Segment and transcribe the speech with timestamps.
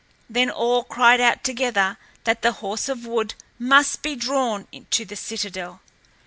[0.27, 5.15] Then all cried out together that the horse of wood must be drawn to the
[5.15, 5.79] citadel.